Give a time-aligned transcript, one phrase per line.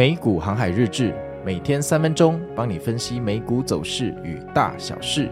[0.00, 5.28] 美股航海日志，每天三分钟，帮你分析美股走势与大小事。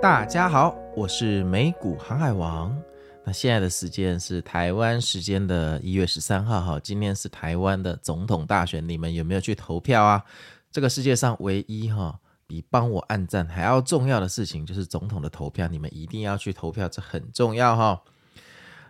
[0.00, 2.80] 大家好，我是美股航海王。
[3.24, 10.24] 那现在的时间是台湾时间的一月十三号，哈，今天是台湾的总统大选，你们有没有去投票啊？
[10.70, 12.20] 这个世界上唯一哈。
[12.50, 18.02] 比帮我按赞还要重要的事情就是总统的投票，你们一定要去投票，这很重要哈。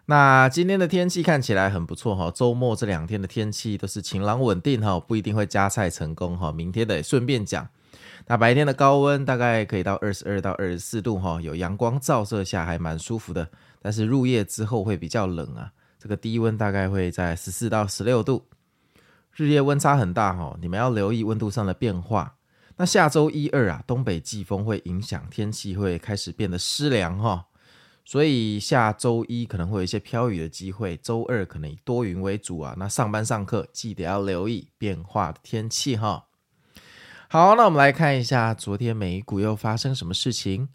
[0.06, 6.50] 那今天的天气看起来很不错哈，周末这两天的天气都是晴朗稳定哈，不一定会加赛成功哈。
[6.50, 7.68] 明天的也顺便讲，
[8.26, 13.46] 那白天的高温大概可以到二十二到二十四度哈，有阳光照射下还蛮舒服的，
[13.82, 18.46] 但是入夜之后会比较冷啊，这个低温大概会在十四到十六度，
[19.34, 22.36] 日夜温差很大哈，你们要留意温度上的变化。
[22.80, 27.44] 那下周一二啊，东北季风会影响天气，会开始变得湿凉哈，
[28.06, 32.74] 所以下周一可能会有一些飘雨的机会，周二可能以多云为主啊。
[32.78, 36.24] 那上班上课记得要留意变化的天气哈。
[37.28, 40.70] 好，那我们来看一下昨天美股又发生什么事情。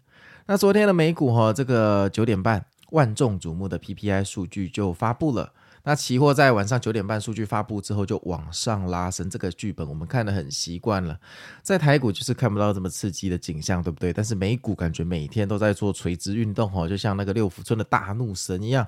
[0.46, 5.52] 那昨天的美股哈，这个九点半万众瞩目的 PPI 数据就发布了。
[5.88, 11.16] 那期货在晚上九点半数据发布之后就往上拉升，这个剧本我们看得很习惯了。
[11.62, 14.12] 在台股就是看不到这么刺激的景象，对不对？
[14.12, 18.84] 但是美股感觉每天都在做垂直运动，哦，就像那个六福村的大怒神一样。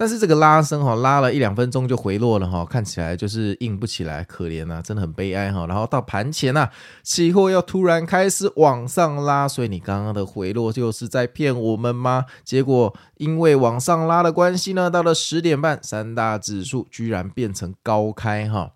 [0.00, 5.66] 但是这个拉升哈，拉了一两分钟就回落了哈，看起来就是硬不起来，可怜啊，真的很悲哀哈。
[5.66, 6.70] 然后到盘前呐，
[7.02, 12.24] 期货又突然开始往上拉，所以你刚刚的回落就是在骗我们吗？
[12.42, 18.72] 结果因为往上拉的关系呢，到了十点半，三大指数居然变成高开哈。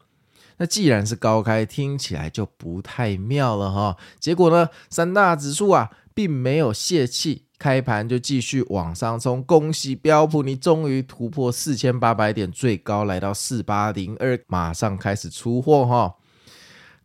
[0.59, 3.97] 那既然是高开，听起来就不太妙了哈。
[4.20, 7.47] 结果呢，三大指数啊，并没有泄气。
[7.57, 16.16] 开盘就继续往上冲，恭喜标普，你终于突破四千八百点，最高来到四八零二，马上开始出货哈。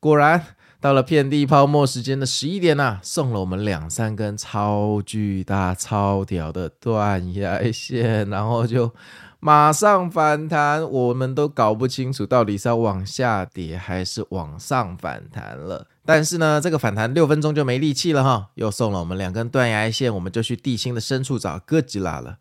[0.01, 0.43] 果然
[0.81, 8.93] 到了遍地泡沫时间的十一点呐、啊，送了我们两三根超巨大、超屌的断崖线，然后就
[9.39, 15.87] 马上反弹，我们都搞不清楚到底是要往下跌还是往上反弹了。
[16.11, 22.39] 但是呢，这个反弹六分钟就没力气了哈，又送了我们两根断崖线，我们就去地心的深处找哥吉拉了。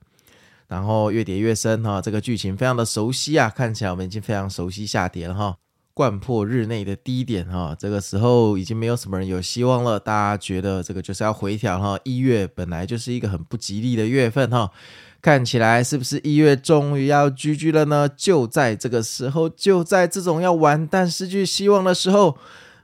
[0.68, 5.56] 然后越跌越深哈，这个剧情非常的熟悉啊，看起来我们已经非常熟悉下跌了哈，
[5.92, 12.00] 贯破日内的低点哈，这个时候已经没有什么人有希望了，大家觉得这个就是要回调哈。
[12.04, 14.70] 一月本来就是一个很不吉利的月份哈，
[15.20, 18.08] 看起来是不是一月终于要 GG 了呢？
[18.08, 22.38] 就在这个时候，就在这种要完蛋、失去希望的时候。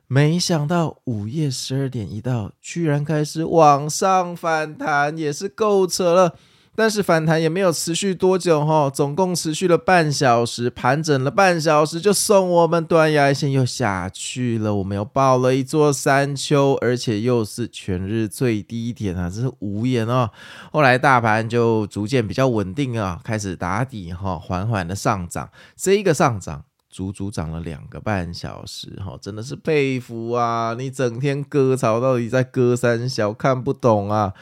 [0.07, 6.35] 没想到午夜十二点一到，居然开始往上反弹，也是够扯了。
[6.77, 14.75] 但是反弹也没有持续多久哈，总共持续了半小时，盘整了半小时就送我们断崖线又下去了。
[14.75, 20.29] 我们又爆了一座山丘，而且又是全日最低点啊，真是无言哦。
[20.73, 25.49] 后来大盘就逐渐比较稳定啊，开始打底哈，缓缓的上涨。
[25.77, 26.65] 这一个上涨。
[26.95, 30.77] 足足涨了两个半小时，哈，真的是佩服啊！
[30.79, 34.33] 你整天割草到底在割三小，看不懂啊！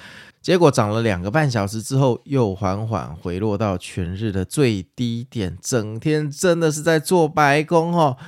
[0.42, 8.18] 结果涨了两个半小时之后，又缓缓回落到全日的最低点，整天真的是在做白工哈。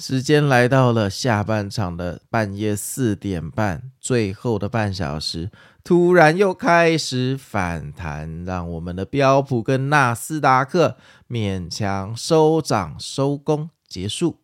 [0.00, 5.50] 时间来到了下半场的半夜四点半，最后的半小时。
[5.82, 10.96] 突然又开始反弹，让我们的标普跟纳斯达克
[11.28, 14.38] 勉强收涨收工结束。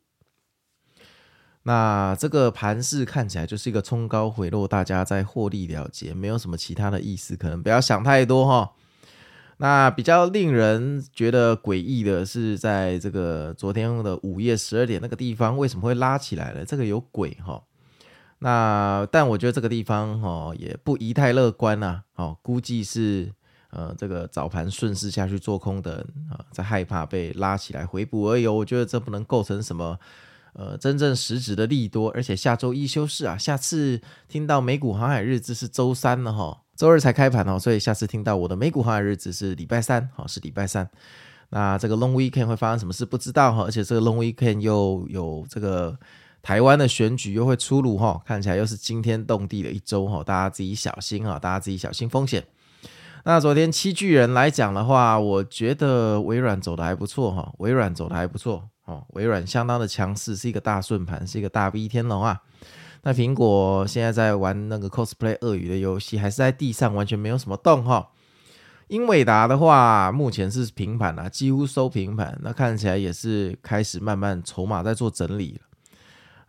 [1.63, 8.73] 那这个盘势看起来就是一个冲高回落，大家在获利了结，没有什么其他的意思，可能不要想太多哈。
[9.65, 16.67] 那比较令人觉得诡异的是，在这个昨天的午夜十二点那个地方，为什么会拉起来了？
[16.67, 17.63] 这个有鬼哈。
[18.41, 23.33] 那但我觉得这个地方哦也不宜太乐观呐，哦估计是
[23.71, 29.99] 呃这个早盘顺势下去做空的啊在害怕被拉起来回补而已，我觉得这不能构成什么
[30.53, 40.89] 呃真正实质的利多，而且下周一休市啊，下次听到美股航海日志是周三了哈，周二才开盘哦，所以下次听到我的美股航海日子是礼拜三，好是礼拜三，
[41.51, 45.99] 那这个 long weekend 会发生什么事不知道哈，而且这个 long weekend 又有这个。
[46.47, 52.45] 台湾的选举又会出炉哈，看起来又是惊天动地的一周哈，大家自己小心啊，大家自己小心风险。
[53.25, 62.43] 那昨天七巨人来讲的话，我觉得微软走的还不错哈，微软走的还不错哦，微软相当的强势，是一个大顺盘，是一个大 V 天龙啊。
[63.05, 68.09] 那苹果现在在玩那个 cosplay 鳄鱼的游戏，还是在地上完全没有什么动哈。
[68.89, 72.39] 英伟达的话，目前是平盘啊，几乎收平盘。
[72.43, 75.61] 那看起来也是开始慢慢筹码在做整理了。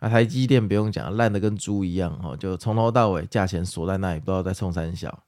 [0.00, 5.22] 那台积电不用讲，烂的跟猪一样哈，就从头到尾价钱锁在那里，不知道在冲三小。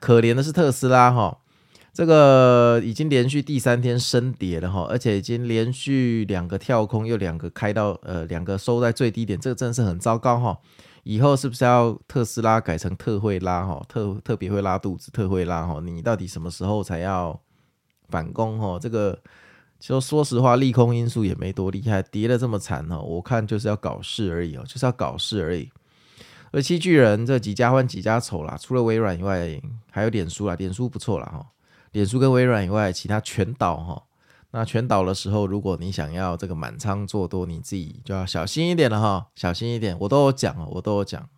[0.00, 1.38] 可怜的是特斯拉哈，
[1.92, 10.58] 这个已经连续第三天升跌了哈，而且已经连续两个跳空，又两个开到呃两个收在最低点，这个真的是很糟糕哈。
[11.04, 13.82] 以后是不是要特斯拉改成特会拉哈？
[13.88, 15.80] 特特别会拉肚子，特会拉哈？
[15.80, 17.40] 你到底什么时候才要
[18.08, 18.78] 反攻哈？
[18.78, 19.18] 这个
[19.80, 25.70] 就说实话，利空因素也没多厉害，跌得这么惨哈，我看就是要搞事而已哦，就是要搞事而已。
[26.50, 29.60] 而七巨人这几家欢几家愁啦，除了微软以外，
[29.90, 31.46] 还有脸书啦，脸书不错啦哈，
[31.92, 34.02] 脸书跟微软以外，其他全倒哈。
[34.50, 39.94] 那全倒的时候，如果你想要这个满仓做多，你自己就要小心一点了哈，小心一点。
[40.00, 41.28] 我都有讲哦，我都有讲。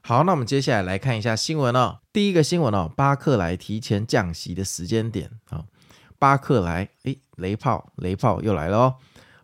[0.00, 2.00] 好，那我们接下来来看一下新闻哦。
[2.12, 5.64] 第一个新闻哦，巴克莱提前降息的时间点啊。
[6.18, 8.96] 巴克莱，诶，雷炮，雷炮又来了哦。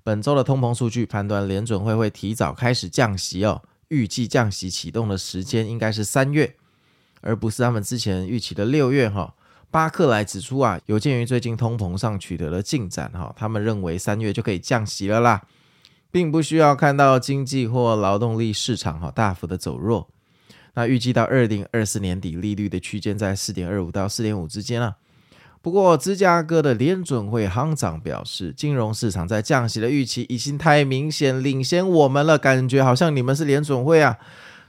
[0.03, 6.57] 本周的通膨数据判断联准会会提早开始降息哦，预计降息启动的时间应该是三月，
[7.21, 9.35] 而不是他们之前预期的六月哈。
[9.71, 15.43] 巴克莱指出啊，有鉴于最近通膨上取得了进展哈，他们认为三月就可以降息了啦，
[16.11, 20.09] 并不需要看到经济或劳动力市场哈大幅的走弱。
[20.75, 24.97] 那预计到二零二四年底，利率的区间在四点二五到四点五之间啊。
[25.61, 34.17] 不过，芝加哥的联准会行长表示，金融市场在降息的预期已经太明显领先我们了，感觉好像你们是联准会啊。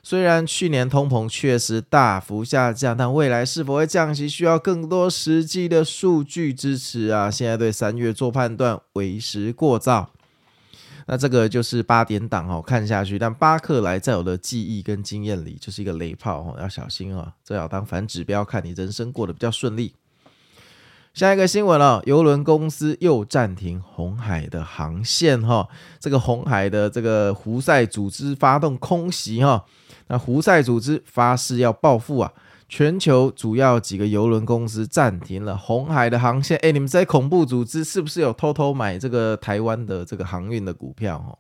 [0.01, 7.29] 虽然去年通膨确实大幅下降，但未来是否会降息，需要更多实际的数据支持啊！
[7.29, 10.11] 现在对三月做判断为时过早。
[11.05, 13.17] 那这个就是八点档哦，看下去。
[13.17, 19.95] 但巴克莱在我的记忆跟经验里，就是一个雷炮哦，要小心哦，这要当反指标，看你人生过得比较顺利。
[21.15, 25.67] 下一个新闻了，邮轮公司又暂停红海的航线哈，
[25.99, 29.65] 这个红海的这个胡塞组织发动空袭哈。
[30.09, 32.33] 那胡塞组织发誓要报复啊！
[32.67, 36.55] 全球主要几个邮轮公司暂停了红海的航线。
[36.61, 41.17] 哎，你们这些恐怖组织是不是有偷偷买这个台湾的这个航运的股票？
[41.17, 41.37] 哈，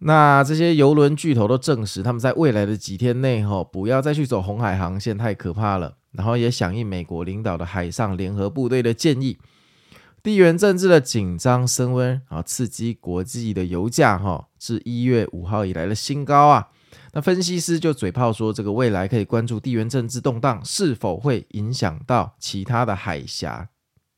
[0.00, 5.94] 那这些邮轮巨头都证实，他们在未来的几天内，哈，不要再去走红海航线，太可怕了。
[6.12, 9.38] 然后也响应美国领导的海上联合部队的建议。
[10.22, 16.68] 地缘政治的紧张升温啊，刺激国际的油价，哈，至一月五号以来的新高啊。
[17.16, 23.70] 那分析师就嘴炮说，这个未来可以关注地缘政治动荡是否会影响到其他的海峡，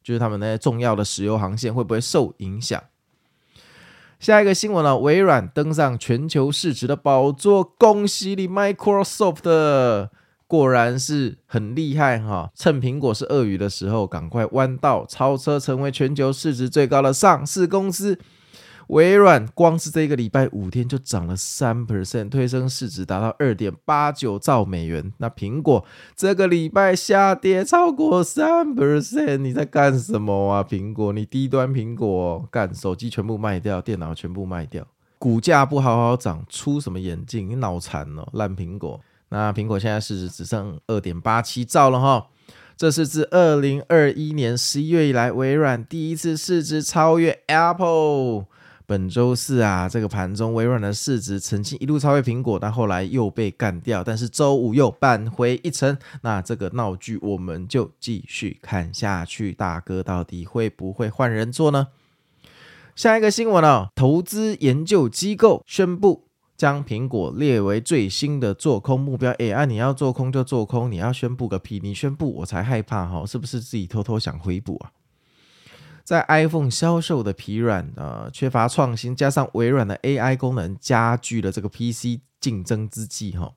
[0.02, 2.82] 就是他们那些重要的石油航线会不会受影响。
[4.18, 10.08] 下一个新闻呢，微软登上全球市值的宝座，恭喜你，Microsoft，
[10.48, 12.50] 果然是很厉害哈！
[12.56, 18.18] 趁苹果是鳄鱼的时候，赶快弯道超车，成为全球市值最高的上市公司。
[18.88, 25.12] 微软光是这个礼拜五天就涨了三 percent，推升市值达到二点八九兆美元。
[25.19, 25.85] 那苹果
[26.17, 30.64] 这个礼拜下跌超过三 percent，你在干什么啊？
[30.64, 34.87] 苹果，你低端苹果干手机全部卖掉，电脑全部卖掉，
[35.19, 37.50] 股价不好好涨，出什么眼镜？
[37.50, 38.99] 你脑残哦，烂苹果。
[39.28, 42.28] 那苹果现在市值只剩二点八七兆了哈，
[42.75, 48.47] 这是自二零二一年十一月以来，微软第一次市值超越 Apple。
[48.88, 54.02] 本周四啊，这个盘中微软的市值曾经一度超越苹果，但后来又被干掉。
[54.02, 59.52] 但是周五又扳回一城，那这个闹剧我们就继续看下去。
[59.52, 61.88] 大哥到底会不会换人做呢？
[62.97, 66.25] 下一个新闻哦，投资研究机构宣布
[66.57, 69.30] 将苹果列为最新的做空目标。
[69.33, 71.78] 哎，啊，你要做空就做空，你要宣布个屁！
[71.83, 74.92] 你宣布我才害怕哈，是不是自己偷偷想回补啊？
[76.08, 83.52] 在 iPhone 销售的疲软啊、缺乏创新，加上微软的 AI 功能加剧了这个 PC 竞争之际，哈，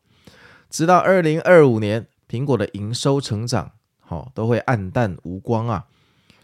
[0.70, 5.86] 直到二零二五年，苹果的营收成长，好都会黯淡无光啊，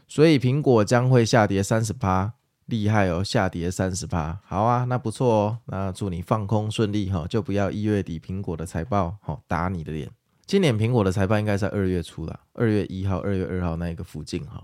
[0.07, 2.31] 所以苹果将会下跌三十趴，
[2.67, 10.09] 厉害哦，下跌三十趴，好啊，那不错哦，那祝你放空顺利哈，就不要一月底苹果的财报好打你的脸，
[10.45, 14.63] 今年苹果的财报应该在二月初了，二月一号、二月二号那一个附近哈。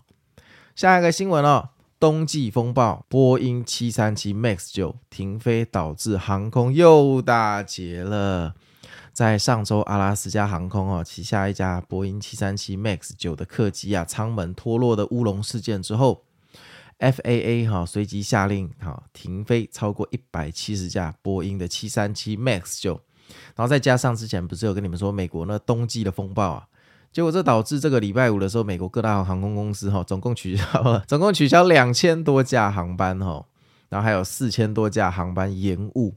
[0.76, 8.56] 下一个新闻哦，冬季风暴，波音七三七 MAX 九停飞，导致航空又打劫了。
[9.12, 16.24] 在上周，阿拉斯加航空哦旗下一家波音七三七 MAX 九的客机啊舱门脱落的乌龙事件之后
[16.98, 23.00] FAA 哈随即下令哈停飞超过一百七十架波音的七三七 MAX 九，
[23.56, 26.68] 然后再加上之前不是有跟你们说美国那冬季的风暴啊，
[27.14, 33.46] 结果这导致这个礼拜五的时候，美国各大航空公司哈总共取消了 总共取消两千多架航班哈，
[33.90, 36.16] 然后还有四千多架航班延误。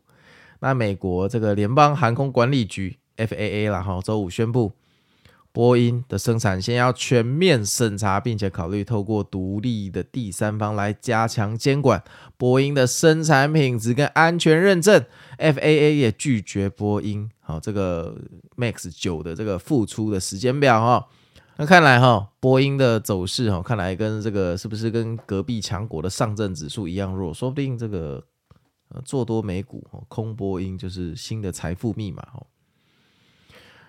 [0.61, 4.73] 那美国这个联邦航空管理局 FAA 了哈周五宣布。
[5.57, 12.05] 波音的生产线要全面审查，并且考虑透过独立的第三方来加强监管
[12.37, 15.03] 波音的生产品质跟安全认证。
[15.39, 18.15] FAA 也拒绝波音好这个
[18.55, 21.09] Max 九的这个复出的时间表哈。
[21.57, 27.33] 那看来哈，波音的走势哈，看来跟这个是不是跟隔壁强国的上证指数一样弱？
[27.33, 28.23] 说不定这个
[29.07, 32.47] 做多美股，空波音就是新的财富密码哦。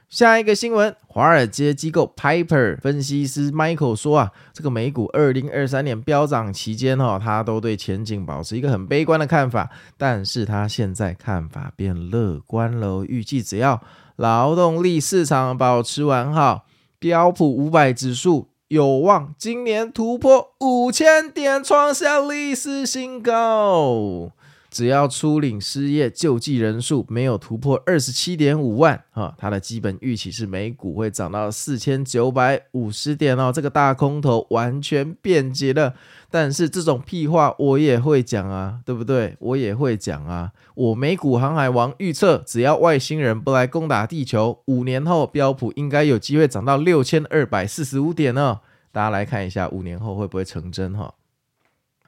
[0.10, 13.82] 下一个新闻，华尔街机构 Piper 分析师 Michael 说啊，这个美股二零二三年飙涨期间哈，他都对前景保持一个很悲观的看法，但是他现在看法变乐观了，预计只要
[14.16, 16.66] 劳动力市场保持完好，
[17.00, 24.32] 标普五百指数有望今年突破五千点，创下历史新高。
[24.78, 35.96] 只要初领失业救济人数没有突破二十七点五万啊，它的基本预期是美股会涨到四千九百五十点哦，这个大空头完全变节了。
[36.30, 39.36] 但是这种屁话我也会讲啊，对不对？
[39.40, 40.52] 我也会讲啊。
[40.76, 48.60] 我美股航海王预测，只要外星人不来攻打地球，五年后标普应该有机会涨到六千二百四十五点呢。
[48.92, 51.16] 大家来看一下，五年后会不会成真哈？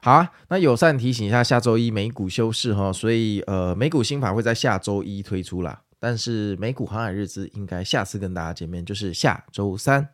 [0.02, 5.82] 好啊，那友善提醒一下，下周一美股休市哈，所以呃，美股新法会在下周一推出啦。
[5.98, 10.08] 但是美股航海日志应该下次跟大家见面就是下周三。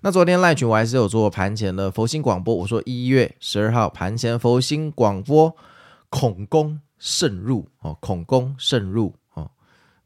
[0.00, 5.54] 那昨天赖群我还是有做盘前的佛心广播，我说一月十二号盘前佛心广播，
[6.08, 9.14] 恐攻慎入哦，恐攻慎入。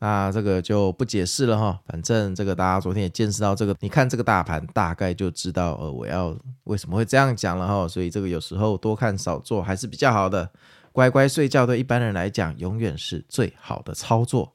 [0.01, 10.49] 那这个就不解释了哈，反正这个大家昨天也见识到这个，你看这个大盘大概就知道呃我要为什么会这样讲了哈，所以这个有时候多看少做还是比较好的，
[10.93, 14.55] 乖乖睡觉对一般人来讲永远是最好的操作。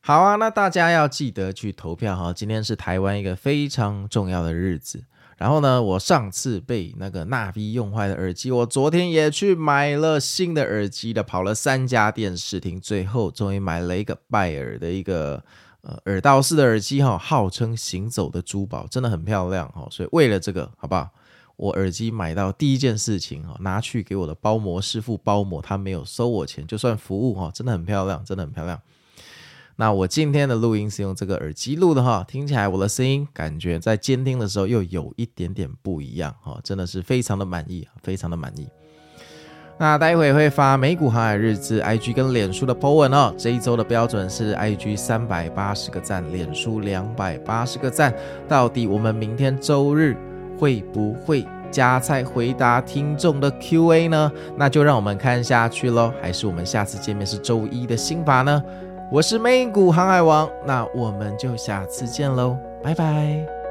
[0.00, 5.04] 好啊，那大家要记得去投票哈，今天是台湾一个非常重要的日子。
[5.42, 15.42] 然后呢，我上次被那个纳比用坏的耳机，我昨天也去买了新的耳机的，跑了三家店试听，最后终于买了一个拜耳的一个
[15.80, 19.84] 呃耳道式的耳机哈，号称行走的珠宝，真的很漂亮哈。
[19.90, 21.10] 所以为了这个，好不好？
[21.56, 28.80] 我耳机买到第一件事情哈，拿去给我的包膜师傅包膜，他没有收我钱，就算服务哈，真的很漂亮，真的很漂亮。
[29.76, 38.68] 那我今天的录音是用这个耳机录的哈，听起来我的声音感觉在监听的时候又有一点点不一样哈，真的是非常的满意，非常的满意。
[39.78, 48.14] 那待会会发美股航海日志 IG 跟脸书的 po 文哦，这一周的标准是 IG 三百八十个赞，脸书两百八十个赞。
[48.46, 50.16] 到底我们明天周日
[50.58, 54.30] 会不会加菜回答听众的 QA 呢？
[54.56, 58.62] 那就让我们看下去喽，还是我们下次见面是周一的新法呢？
[59.12, 63.61] 我是美股航海王，那我们就下次见喽，拜拜。